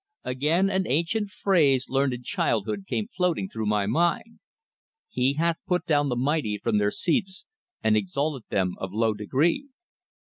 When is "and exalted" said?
7.83-8.45